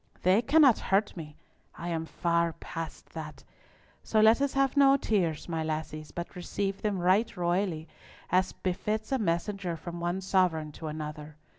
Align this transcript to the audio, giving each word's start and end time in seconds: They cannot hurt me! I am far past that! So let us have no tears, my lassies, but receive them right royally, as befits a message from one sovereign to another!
They 0.23 0.41
cannot 0.41 0.79
hurt 0.79 1.15
me! 1.15 1.35
I 1.75 1.89
am 1.89 2.07
far 2.07 2.53
past 2.53 3.11
that! 3.13 3.43
So 4.01 4.19
let 4.19 4.41
us 4.41 4.51
have 4.53 4.75
no 4.75 4.97
tears, 4.97 5.47
my 5.47 5.63
lassies, 5.63 6.09
but 6.09 6.35
receive 6.35 6.81
them 6.81 6.97
right 6.97 7.37
royally, 7.37 7.87
as 8.31 8.51
befits 8.51 9.11
a 9.11 9.19
message 9.19 9.67
from 9.79 9.99
one 9.99 10.19
sovereign 10.21 10.71
to 10.71 10.87
another! 10.87 11.35